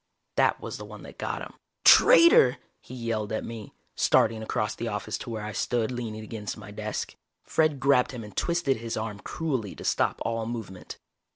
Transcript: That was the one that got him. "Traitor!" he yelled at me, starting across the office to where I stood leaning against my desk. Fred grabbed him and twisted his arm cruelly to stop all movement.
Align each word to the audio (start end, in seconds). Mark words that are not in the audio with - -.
That 0.35 0.59
was 0.59 0.77
the 0.77 0.83
one 0.85 1.03
that 1.03 1.19
got 1.19 1.43
him. 1.43 1.53
"Traitor!" 1.85 2.57
he 2.79 2.95
yelled 2.95 3.31
at 3.31 3.43
me, 3.43 3.75
starting 3.93 4.41
across 4.41 4.73
the 4.73 4.87
office 4.87 5.15
to 5.19 5.29
where 5.29 5.43
I 5.45 5.51
stood 5.51 5.91
leaning 5.91 6.23
against 6.23 6.57
my 6.57 6.71
desk. 6.71 7.15
Fred 7.43 7.79
grabbed 7.79 8.11
him 8.11 8.23
and 8.23 8.35
twisted 8.35 8.77
his 8.77 8.97
arm 8.97 9.19
cruelly 9.19 9.75
to 9.75 9.83
stop 9.83 10.19
all 10.25 10.47
movement. 10.47 10.97